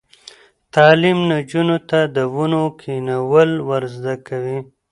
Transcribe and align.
تعلیم 0.75 1.17
نجونو 1.31 1.77
ته 1.89 1.99
د 2.15 2.17
ونو 2.35 2.63
کینول 2.81 3.51
ور 3.67 3.83
زده 3.95 4.15
کوي. 4.27 4.57